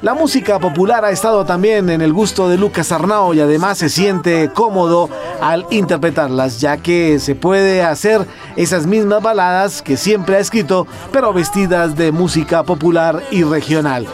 [0.02, 3.88] La música popular ha estado también en el gusto de Lucas Arnao y además se
[3.88, 5.09] siente cómodo
[5.40, 8.24] al interpretarlas, ya que se puede hacer
[8.56, 14.06] esas mismas baladas que siempre ha escrito, pero vestidas de música popular y regional.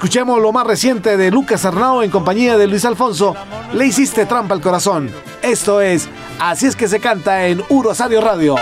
[0.00, 3.36] Escuchemos lo más reciente de Lucas Arnao en compañía de Luis Alfonso.
[3.74, 5.10] Le hiciste trampa al corazón.
[5.42, 8.56] Esto es Así es que se canta en Urosario Radio.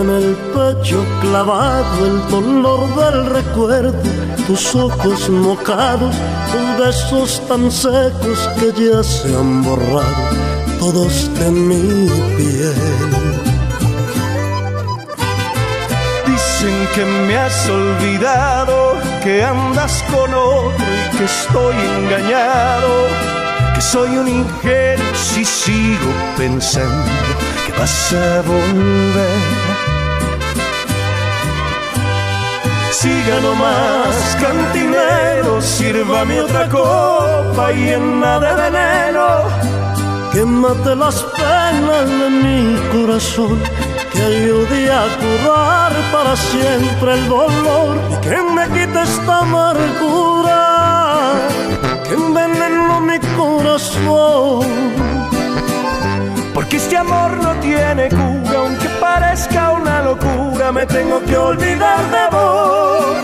[0.00, 4.02] En el pecho clavado el dolor del recuerdo,
[4.46, 6.14] tus ojos mojados,
[6.50, 12.74] tus besos tan secos que ya se han borrado todos de mi piel.
[16.26, 23.06] Dicen que me has olvidado, que andas con otro y que estoy engañado,
[23.74, 27.10] que soy un ingenuo si sigo pensando
[27.66, 29.73] que vas a volver.
[33.04, 39.26] Siga nomás, cantinero, sírvame otra copa llena de veneno.
[40.32, 43.60] Que mate las penas de mi corazón,
[44.10, 50.60] que ayude a curar para siempre el dolor y que me quite esta amargura
[52.08, 55.03] que envenenó mi corazón.
[56.74, 62.36] Porque este amor no tiene cura, aunque parezca una locura, me tengo que olvidar de
[62.36, 63.16] vos.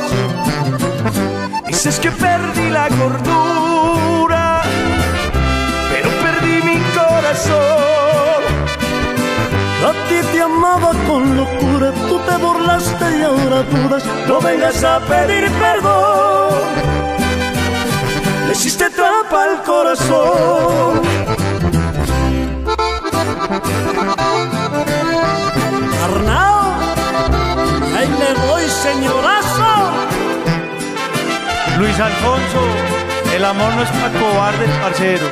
[1.66, 4.62] Dices que perdí la cordura,
[5.90, 8.40] pero perdí mi corazón.
[9.84, 14.04] A ti te amaba con locura, tú te burlaste y ahora dudas.
[14.28, 16.54] No vengas a pedir perdón.
[18.46, 21.09] le hiciste trampa al corazón.
[31.80, 32.60] Luis Alfonso,
[33.34, 35.26] el amor no es para cobardes, parcero.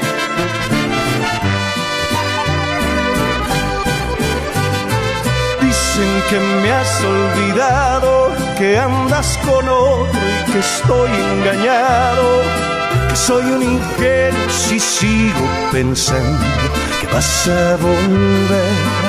[5.61, 10.09] Dicen que me has olvidado, que andas con otro
[10.49, 12.43] y que estoy engañado,
[13.11, 16.47] que soy un ingenuo si sigo pensando
[16.99, 19.08] que vas a volver.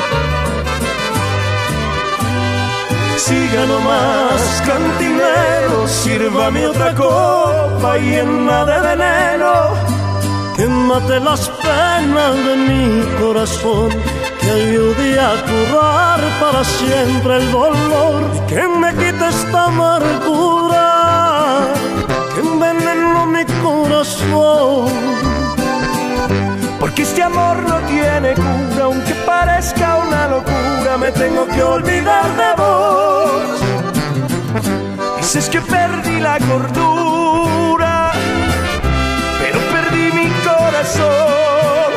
[3.30, 9.54] Siga nomás, cantinero, sírvame otra copa llena de veneno.
[10.56, 13.90] Que mate las penas de mi corazón,
[14.42, 20.88] que ayude a curar para siempre el dolor, que me quite esta amargura,
[22.34, 25.29] que envenenó mi corazón.
[27.00, 32.62] Porque este amor no tiene cura, aunque parezca una locura, me tengo que olvidar de
[32.62, 33.62] vos.
[35.16, 38.12] Dices que perdí la cordura,
[39.40, 41.94] pero perdí mi corazón.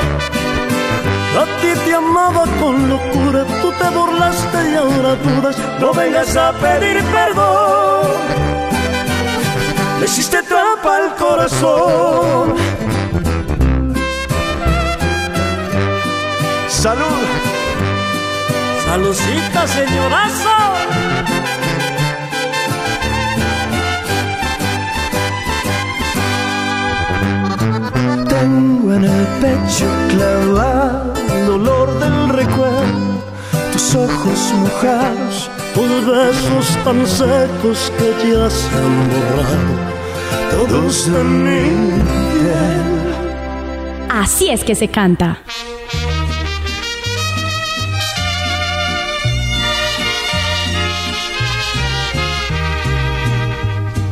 [1.36, 6.52] A ti te amaba con locura, tú te burlaste y ahora dudas, no vengas a
[6.52, 8.06] pedir perdón.
[9.98, 12.71] Le hiciste trampa al corazón.
[16.82, 17.06] Salud.
[18.84, 20.56] Saludcita, señorazo.
[28.28, 33.22] Tengo en el pecho clavado el dolor del recuerdo,
[33.72, 39.74] tus ojos mojados, tus besos tan secos que ya se han borrado,
[40.50, 41.60] todos de mi
[42.40, 42.90] piel.
[44.10, 45.38] Así es que se canta.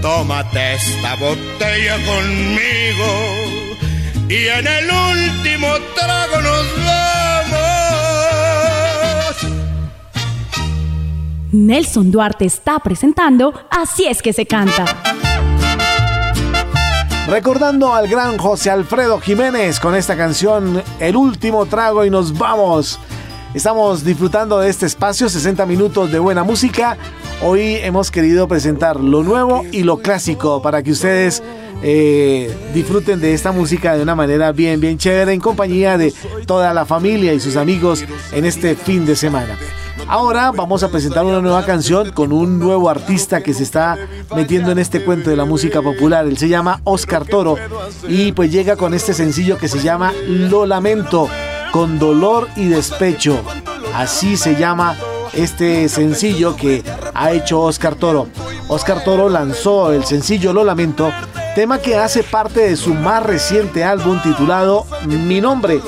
[0.00, 3.06] tómate esta botella conmigo
[4.28, 7.60] y en el último trago nos vamos.
[11.52, 14.84] Nelson Duarte está presentando Así es que se canta.
[17.26, 22.98] Recordando al gran José Alfredo Jiménez con esta canción El último trago y nos vamos.
[23.52, 26.96] Estamos disfrutando de este espacio, 60 minutos de buena música.
[27.42, 31.42] Hoy hemos querido presentar lo nuevo y lo clásico para que ustedes
[31.82, 36.14] eh, disfruten de esta música de una manera bien, bien chévere en compañía de
[36.46, 39.58] toda la familia y sus amigos en este fin de semana.
[40.06, 43.98] Ahora vamos a presentar una nueva canción con un nuevo artista que se está
[44.34, 46.24] metiendo en este cuento de la música popular.
[46.24, 47.56] Él se llama Oscar Toro
[48.06, 51.28] y pues llega con este sencillo que se llama Lo Lamento.
[51.72, 53.42] Con dolor y despecho.
[53.94, 54.96] Así se llama
[55.32, 56.82] este sencillo que
[57.14, 58.28] ha hecho Oscar Toro.
[58.68, 61.12] Oscar Toro lanzó el sencillo Lo Lamento,
[61.54, 65.80] tema que hace parte de su más reciente álbum titulado Mi Nombre,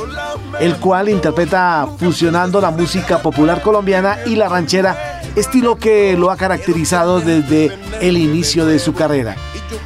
[0.61, 6.37] el cual interpreta fusionando la música popular colombiana y la ranchera, estilo que lo ha
[6.37, 7.71] caracterizado desde
[8.01, 9.37] el inicio de su carrera.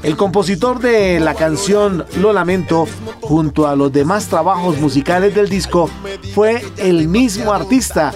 [0.03, 2.87] El compositor de la canción Lo Lamento,
[3.21, 5.89] junto a los demás trabajos musicales del disco,
[6.35, 8.13] fue el mismo artista,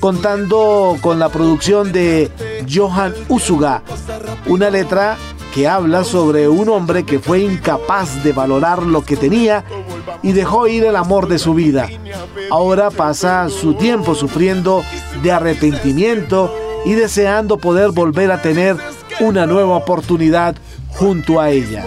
[0.00, 2.30] contando con la producción de
[2.72, 3.82] Johan Usuga,
[4.46, 5.16] una letra
[5.54, 9.64] que habla sobre un hombre que fue incapaz de valorar lo que tenía
[10.22, 11.88] y dejó ir el amor de su vida.
[12.50, 14.82] Ahora pasa su tiempo sufriendo
[15.22, 16.52] de arrepentimiento
[16.84, 18.76] y deseando poder volver a tener
[19.20, 20.56] una nueva oportunidad
[20.94, 21.84] junto a ella.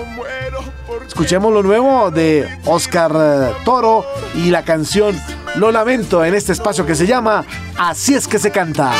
[1.05, 4.05] Escuchemos lo nuevo de Oscar eh, Toro
[4.35, 5.19] y la canción
[5.55, 7.45] Lo Lamento en este espacio que se llama
[7.77, 8.93] Así es que se canta.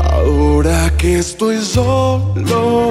[0.00, 2.90] Ahora que estoy solo,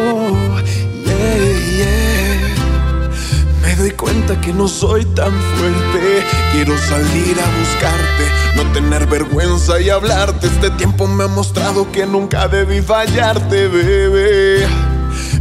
[4.02, 6.26] cuenta que no soy tan fuerte.
[6.52, 8.24] Quiero salir a buscarte,
[8.56, 10.47] no tener vergüenza y hablarte.
[10.47, 14.68] Este tiempo me ha mostrado que nunca debí fallarte, bebé.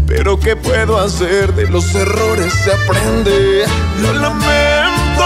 [0.06, 1.54] Pero ¿qué puedo hacer?
[1.54, 3.64] De los errores se aprende.
[4.02, 5.24] Lo lamento,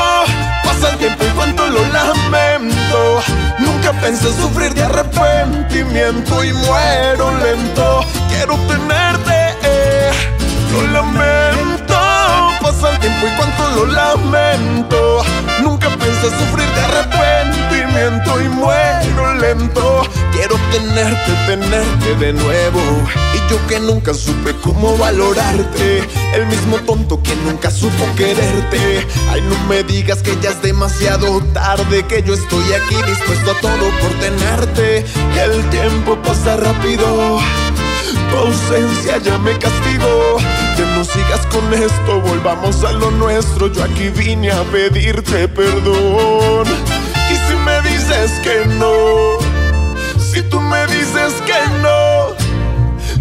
[0.63, 3.21] pasa el tiempo y cuánto lo lamento.
[3.59, 8.01] Nunca pensé sufrir de arrepentimiento y muero lento.
[8.29, 10.13] Quiero tenerte, eh.
[10.73, 11.54] lo lamento.
[13.27, 15.23] Y cuánto lo lamento.
[15.63, 20.03] Nunca pensé sufrir de arrepentimiento y muero lento.
[20.33, 22.81] Quiero tenerte, tenerte de nuevo.
[23.35, 26.07] Y yo que nunca supe cómo valorarte.
[26.35, 29.07] El mismo tonto que nunca supo quererte.
[29.31, 32.05] Ay, no me digas que ya es demasiado tarde.
[32.07, 35.05] Que yo estoy aquí dispuesto a todo por tenerte.
[35.33, 37.41] Que el tiempo pasa rápido.
[38.31, 40.37] Tu ausencia ya me castigó.
[40.77, 43.73] Que no sigas con esto, volvamos a lo nuestro.
[43.73, 46.67] Yo aquí vine a pedirte perdón.
[47.31, 49.39] Y si me dices que no,
[50.19, 52.35] si tú me dices que no,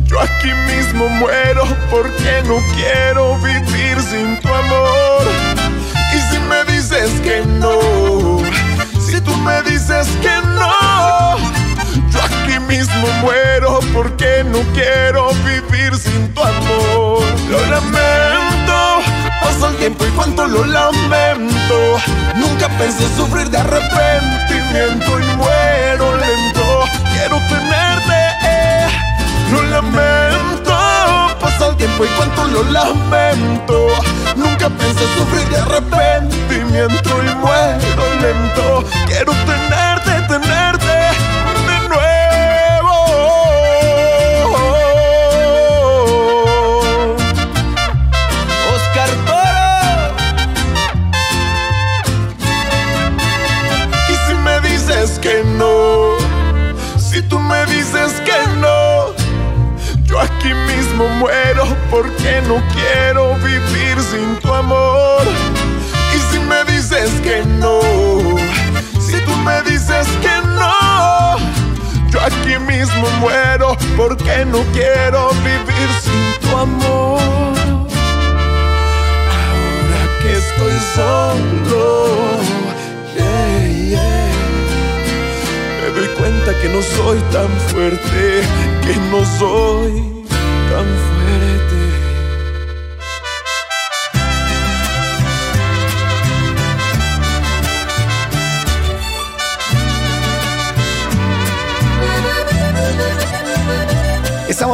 [0.04, 5.24] yo aquí mismo muero porque no quiero vivir sin tu amor.
[6.14, 8.39] Y si me dices que no,
[8.99, 11.38] si tú me dices que no,
[12.12, 17.24] yo aquí mismo muero porque no quiero vivir sin tu amor.
[17.49, 19.01] Lo lamento,
[19.41, 21.99] pasa el tiempo y cuánto lo lamento.
[22.36, 26.84] Nunca pensé sufrir de arrepentimiento y muero lento.
[27.11, 28.88] Quiero tenerte, eh.
[29.51, 30.74] lo lamento.
[31.39, 33.88] Pasa el tiempo y cuánto lo lamento.
[34.36, 38.84] Nunca pensé sufrir de arrepentimiento y muero lento.
[39.07, 39.93] Quiero tenerte,
[61.94, 65.22] porque no quiero vivir sin tu amor.
[66.16, 67.82] Y si me dices que no,
[69.00, 71.38] si tú me dices que no,
[72.10, 77.22] yo aquí mismo muero porque no quiero vivir sin tu amor.
[79.38, 82.39] Ahora que estoy solo,
[83.16, 84.32] yeah,
[85.80, 88.41] me doy cuenta que no soy tan fuerte,
[88.84, 90.26] que no soy
[90.72, 91.22] tan fuerte.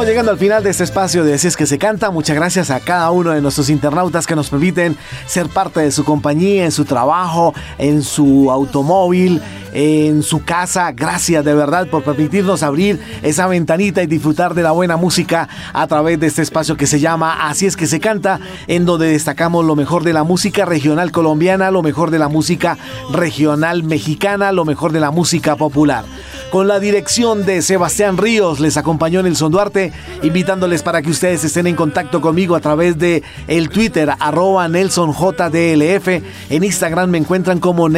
[0.04, 2.10] Llegando al final de este espacio de Así es que se canta.
[2.10, 4.96] Muchas gracias a cada uno de nuestros internautas que nos permiten
[5.26, 9.42] ser parte de su compañía, en su trabajo, en su automóvil,
[9.72, 10.92] en su casa.
[10.92, 15.86] Gracias de verdad por permitirnos abrir esa ventanita y disfrutar de la buena música a
[15.86, 19.64] través de este espacio que se llama Así es que se canta, en donde destacamos
[19.64, 22.78] lo mejor de la música regional colombiana, lo mejor de la música
[23.10, 26.04] regional mexicana, lo mejor de la música popular.
[26.50, 28.58] con la dirección de Sebastián Ríos.
[28.58, 29.92] Les acompañó Nelson Duarte,
[30.22, 36.08] invitándoles para que ustedes estén en contacto conmigo a través de el Twitter, arroba NelsonJDLF.
[36.50, 37.88] En Instagram me encuentran como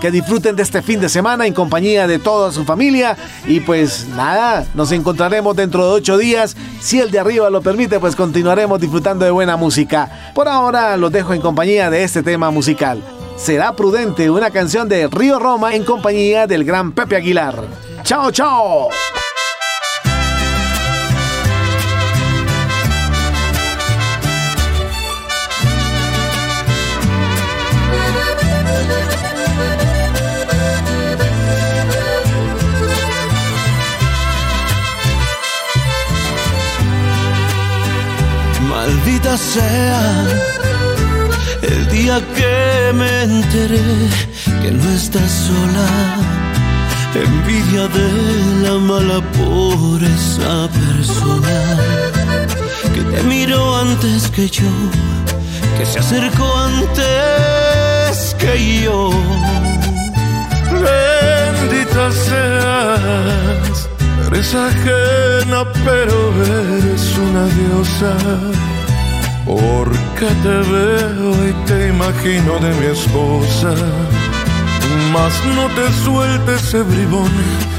[0.00, 3.16] que disfruten de este fin de semana en compañía de toda su familia.
[3.46, 6.56] Y pues nada, nos encontraremos dentro de ocho días.
[6.80, 10.32] Si el de arriba lo permite, pues continuaremos disfrutando de buena música.
[10.34, 13.02] Por ahora los dejo en compañía de este tema musical.
[13.36, 17.64] Será prudente una canción de Río Roma en compañía del gran Pepe Aguilar.
[18.02, 18.88] ¡Chao, chao!
[38.68, 40.73] Maldita sea
[42.04, 43.88] día que me enteré
[44.62, 45.88] que no estás sola.
[47.14, 48.08] Envidia de
[48.64, 51.58] la mala por esa persona
[52.94, 54.72] que te miró antes que yo,
[55.78, 59.10] que se acercó antes que yo.
[60.84, 63.76] Bendita seas,
[64.26, 66.16] eres ajena pero
[66.76, 68.73] eres una diosa.
[69.44, 73.74] Porque te veo y te imagino de mi esposa.
[75.12, 77.30] Mas no te sueltes ese bribón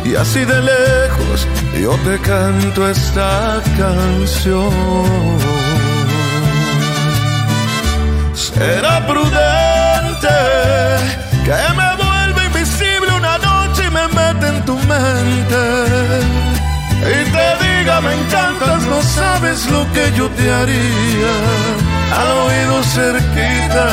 [0.04, 1.48] y así de lejos
[1.82, 4.72] yo te canto esta canción.
[8.34, 10.36] Será prudente
[11.44, 15.64] que me vuelva invisible una noche y me meta en tu mente
[17.02, 21.34] y te me encantas, no sabes lo que yo te haría
[22.20, 23.88] al oído cerquita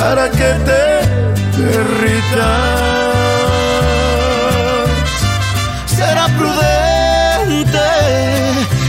[0.00, 0.82] para que te
[1.62, 2.50] derritas.
[5.86, 7.86] Será prudente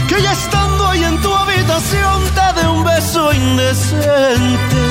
[0.08, 4.82] que ya estando ahí en tu habitación te dé un beso indecente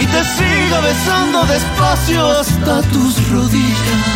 [0.00, 4.06] y te siga besando despacio hasta tus rodillas.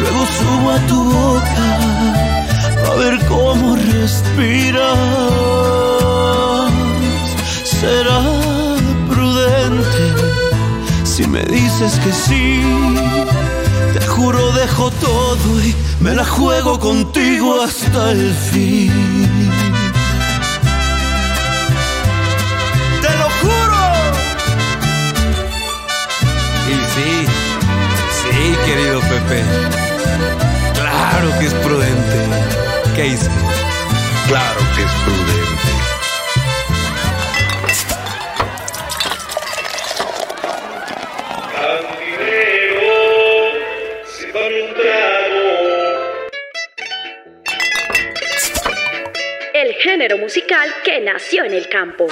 [0.00, 2.43] Luego subo a tu boca
[2.90, 4.98] a ver cómo respiras.
[7.64, 8.20] Será
[9.08, 10.04] prudente
[11.04, 12.60] si me dices que sí.
[13.94, 18.92] Te juro dejo todo y me la juego contigo hasta el fin.
[23.02, 23.82] Te lo juro.
[26.72, 27.12] Y sí,
[28.18, 29.42] sí, querido Pepe.
[30.74, 32.13] Claro que es prudente.
[33.04, 33.28] ¿Qué hice?
[34.28, 35.72] Claro que es prudente.
[49.52, 52.06] El género musical que nació en el campo.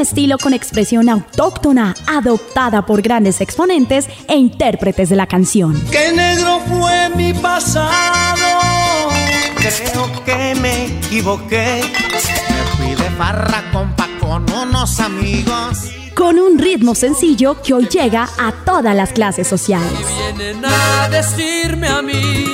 [0.00, 5.80] Estilo con expresión autóctona, adoptada por grandes exponentes e intérpretes de la canción.
[5.90, 9.10] Qué negro fue mi pasado.
[9.56, 11.82] Creo que me equivoqué.
[11.82, 15.78] Me fui de farra compa con unos amigos.
[16.14, 19.92] Con un ritmo sencillo que hoy llega a todas las clases sociales.
[20.36, 22.44] Vienen a decirme a mí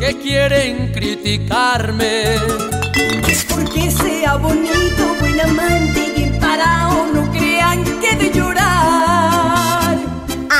[0.00, 2.34] que quieren criticarme.
[3.28, 5.95] Es porque sea bonito, buen amante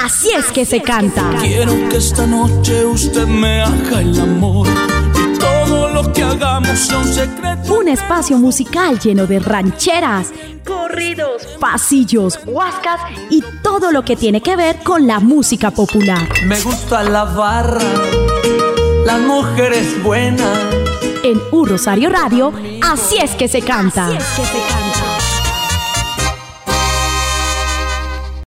[0.06, 1.32] Así es que se canta.
[1.40, 6.98] Quiero que esta noche usted me haga el amor y todo lo que hagamos sea
[6.98, 7.74] un secreto.
[7.74, 10.28] Un espacio musical lleno de rancheras,
[10.64, 13.00] Corridos, pasillos, huascas
[13.30, 16.28] y todo lo que tiene que ver con la música popular.
[16.44, 17.80] Me gusta la barra,
[19.04, 20.56] las mujeres buenas.
[21.24, 24.06] En Un Rosario Radio, así es que se canta.
[24.06, 24.95] Así es que se canta.